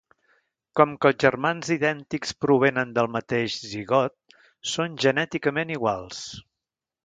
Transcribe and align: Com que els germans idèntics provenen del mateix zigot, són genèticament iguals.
Com 0.79 0.95
que 1.03 1.09
els 1.11 1.19
germans 1.23 1.69
idèntics 1.75 2.33
provenen 2.45 2.95
del 2.97 3.11
mateix 3.17 3.59
zigot, 3.75 4.17
són 4.75 4.99
genèticament 5.07 5.79
iguals. 5.79 6.27